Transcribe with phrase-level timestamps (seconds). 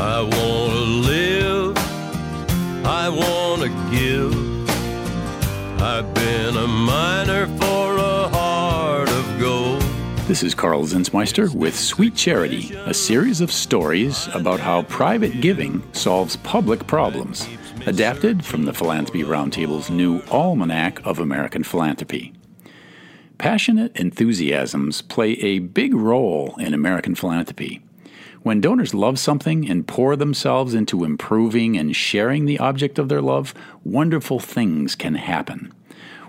[0.00, 1.76] I wanna live,
[2.86, 4.32] I wanna give.
[5.78, 9.82] I've been a miner for a heart of gold.
[10.26, 15.82] This is Karl Zinsmeister with Sweet Charity, a series of stories about how private giving
[15.92, 17.46] solves public problems,
[17.84, 22.32] adapted from the Philanthropy Roundtable's new Almanac of American Philanthropy.
[23.36, 27.82] Passionate enthusiasms play a big role in American philanthropy.
[28.42, 33.20] When donors love something and pour themselves into improving and sharing the object of their
[33.20, 33.52] love,
[33.84, 35.74] wonderful things can happen.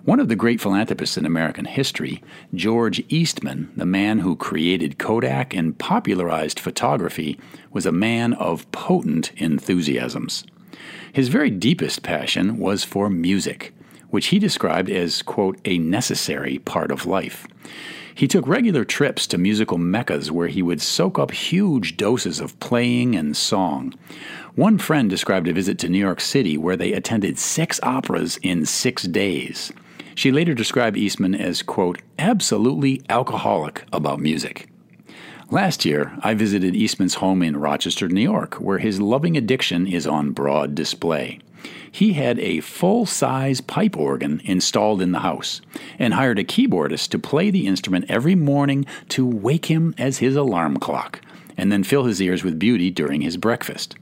[0.04, 2.22] One of the great philanthropists in American history,
[2.54, 7.40] George Eastman, the man who created Kodak and popularized photography,
[7.72, 10.44] was a man of potent enthusiasms.
[11.14, 13.74] His very deepest passion was for music,
[14.10, 17.48] which he described as, quote, a necessary part of life.
[18.14, 22.60] He took regular trips to musical meccas where he would soak up huge doses of
[22.60, 23.94] playing and song.
[24.56, 28.66] One friend described a visit to New York City where they attended six operas in
[28.66, 29.72] six days.
[30.14, 34.68] She later described Eastman as, quote, absolutely alcoholic about music.
[35.50, 40.08] Last year, I visited Eastman's home in Rochester, New York, where his loving addiction is
[40.08, 41.40] on broad display.
[41.92, 45.62] He had a full size pipe organ installed in the house
[46.00, 50.36] and hired a keyboardist to play the instrument every morning to wake him as his
[50.36, 51.22] alarm clock,
[51.58, 53.96] and then fill his ears with beauty during his breakfast.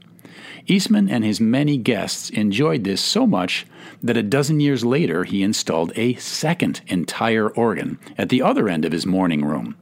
[0.66, 3.66] Eastman and his many guests enjoyed this so much
[4.02, 8.84] that a dozen years later he installed a second entire organ at the other end
[8.84, 9.76] of his morning room.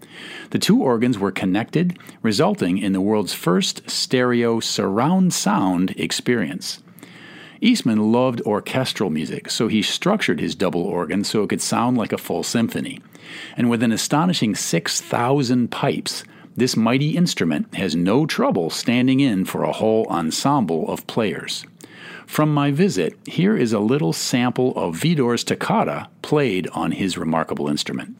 [0.50, 6.82] The two organs were connected, resulting in the world's first stereo surround sound experience.
[7.60, 12.12] Eastman loved orchestral music, so he structured his double organ so it could sound like
[12.12, 13.00] a full symphony.
[13.56, 16.24] And with an astonishing 6,000 pipes,
[16.56, 21.64] this mighty instrument has no trouble standing in for a whole ensemble of players.
[22.26, 27.68] From my visit, here is a little sample of Widor's toccata played on his remarkable
[27.68, 28.16] instrument.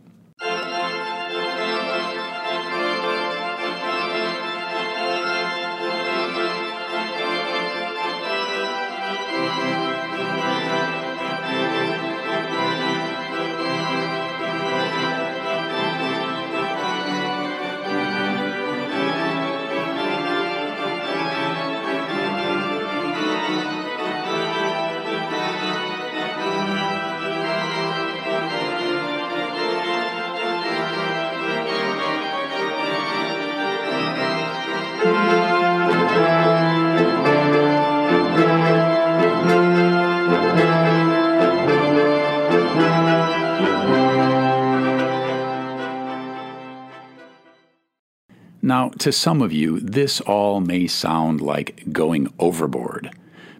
[48.60, 53.10] Now, to some of you, this all may sound like going overboard.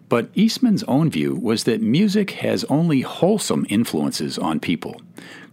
[0.09, 4.99] But Eastman's own view was that music has only wholesome influences on people.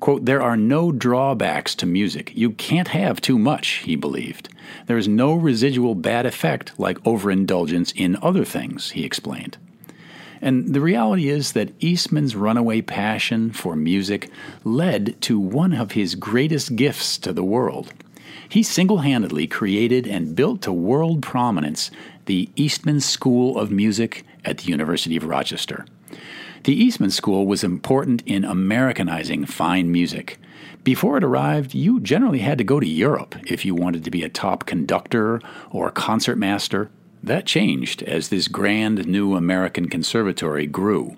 [0.00, 2.32] Quote, There are no drawbacks to music.
[2.34, 4.48] You can't have too much, he believed.
[4.86, 9.58] There is no residual bad effect like overindulgence in other things, he explained.
[10.40, 14.30] And the reality is that Eastman's runaway passion for music
[14.64, 17.92] led to one of his greatest gifts to the world
[18.48, 21.90] he single handedly created and built to world prominence
[22.26, 25.86] the Eastman School of Music at the University of Rochester.
[26.64, 30.38] The Eastman School was important in Americanizing fine music.
[30.82, 34.22] Before it arrived, you generally had to go to Europe if you wanted to be
[34.22, 36.90] a top conductor or concertmaster.
[37.22, 41.16] That changed as this grand new American conservatory grew.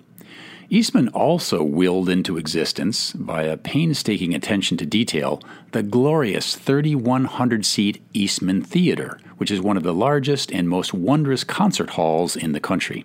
[0.71, 5.41] Eastman also willed into existence, by a painstaking attention to detail,
[5.71, 11.43] the glorious 3,100 seat Eastman Theater, which is one of the largest and most wondrous
[11.43, 13.03] concert halls in the country.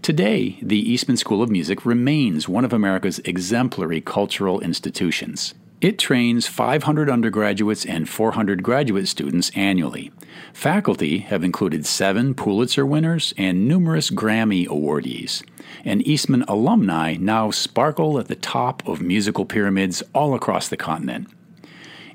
[0.00, 5.52] Today, the Eastman School of Music remains one of America's exemplary cultural institutions.
[5.80, 10.12] It trains 500 undergraduates and 400 graduate students annually.
[10.52, 15.42] Faculty have included seven Pulitzer winners and numerous Grammy awardees.
[15.82, 21.28] And Eastman alumni now sparkle at the top of musical pyramids all across the continent.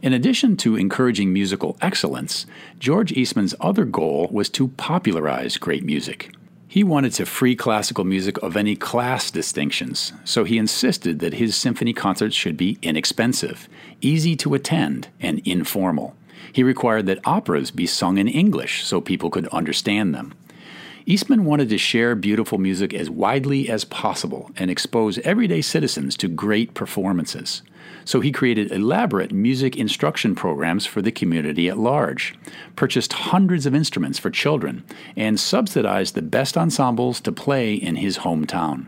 [0.03, 2.45] In addition to encouraging musical excellence,
[2.77, 6.31] George Eastman's other goal was to popularize great music.
[6.75, 11.56] He wanted to free classical music of any class distinctions, so he insisted that his
[11.56, 13.69] symphony concerts should be inexpensive,
[14.01, 16.18] easy to attend, and informal.
[16.51, 20.33] He required that operas be sung in English so people could understand them.
[21.06, 26.28] Eastman wanted to share beautiful music as widely as possible and expose everyday citizens to
[26.28, 27.62] great performances
[28.06, 32.36] so he created elaborate music instruction programs for the community at large,
[32.75, 34.84] purchased hundreds of instruments for children,
[35.16, 38.86] and subsidized the best ensembles to play in his hometown.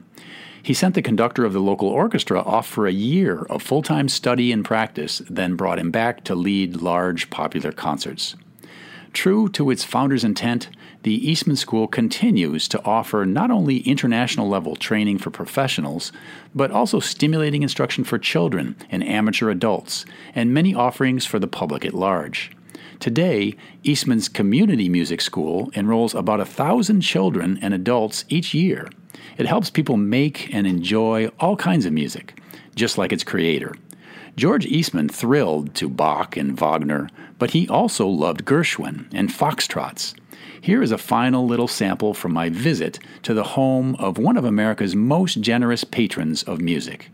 [0.61, 4.09] He sent the conductor of the local orchestra off for a year of full time
[4.09, 8.35] study and practice, then brought him back to lead large popular concerts.
[9.13, 10.69] True to its founder's intent,
[11.03, 16.11] the Eastman School continues to offer not only international level training for professionals,
[16.53, 20.05] but also stimulating instruction for children and amateur adults,
[20.35, 22.51] and many offerings for the public at large.
[22.99, 28.89] Today, Eastman's Community Music School enrolls about a thousand children and adults each year.
[29.37, 32.39] It helps people make and enjoy all kinds of music,
[32.75, 33.75] just like its creator.
[34.37, 40.13] George Eastman thrilled to Bach and Wagner, but he also loved Gershwin and foxtrots.
[40.61, 44.45] Here is a final little sample from my visit to the home of one of
[44.45, 47.09] America's most generous patrons of music.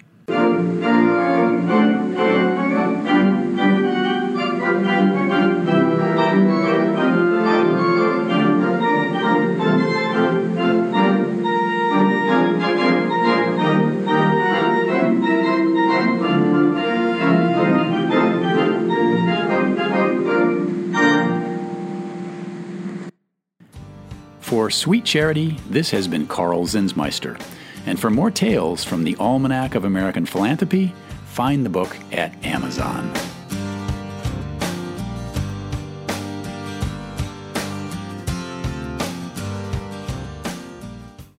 [24.53, 27.43] For Sweet Charity, this has been Karl Zinsmeister.
[27.87, 30.93] And for more tales from the Almanac of American Philanthropy,
[31.25, 33.11] find the book at Amazon.